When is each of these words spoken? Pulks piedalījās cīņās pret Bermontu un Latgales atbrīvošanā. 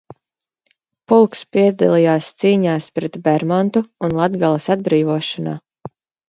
Pulks 1.11 1.43
piedalījās 1.57 2.29
cīņās 2.43 2.87
pret 2.95 3.19
Bermontu 3.29 3.85
un 4.09 4.17
Latgales 4.21 4.67
atbrīvošanā. 4.79 5.55